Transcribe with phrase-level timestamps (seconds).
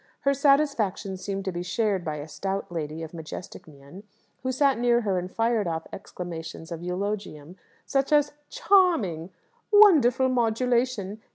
[0.21, 4.01] Her satisfaction seemed to be shared by a stout lady of majestic mien,
[4.41, 9.29] who sat near her and fired off exclamations of eulogium, such as "Charming!"
[9.71, 11.21] "Wonderful modulation!"